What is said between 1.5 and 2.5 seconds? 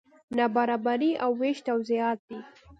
توضیحات دي.